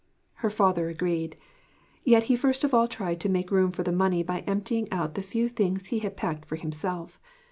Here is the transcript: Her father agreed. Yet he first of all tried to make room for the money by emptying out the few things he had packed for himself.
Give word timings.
Her 0.41 0.49
father 0.49 0.89
agreed. 0.89 1.37
Yet 2.03 2.23
he 2.23 2.35
first 2.35 2.63
of 2.63 2.73
all 2.73 2.87
tried 2.87 3.19
to 3.19 3.29
make 3.29 3.51
room 3.51 3.69
for 3.71 3.83
the 3.83 3.91
money 3.91 4.23
by 4.23 4.39
emptying 4.47 4.91
out 4.91 5.13
the 5.13 5.21
few 5.21 5.47
things 5.47 5.89
he 5.89 5.99
had 5.99 6.17
packed 6.17 6.43
for 6.45 6.55
himself. 6.55 7.21